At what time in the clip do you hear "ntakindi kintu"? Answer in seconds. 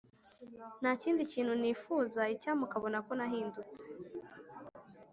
0.79-1.53